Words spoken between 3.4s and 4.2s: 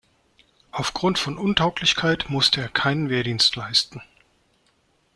leisten.